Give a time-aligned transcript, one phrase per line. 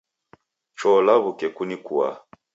[0.77, 2.09] Cho law'uke kunikua